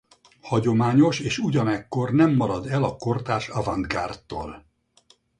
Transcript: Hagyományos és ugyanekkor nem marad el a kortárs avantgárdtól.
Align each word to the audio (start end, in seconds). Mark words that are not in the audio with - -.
Hagyományos 0.41 1.19
és 1.19 1.37
ugyanekkor 1.37 2.11
nem 2.11 2.35
marad 2.35 2.65
el 2.65 2.83
a 2.83 2.95
kortárs 2.95 3.47
avantgárdtól. 3.49 4.65